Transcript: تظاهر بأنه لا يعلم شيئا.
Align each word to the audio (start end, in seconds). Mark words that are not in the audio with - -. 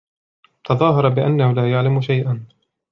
تظاهر 0.63 1.09
بأنه 1.09 1.51
لا 1.53 1.71
يعلم 1.71 2.01
شيئا. 2.01 2.43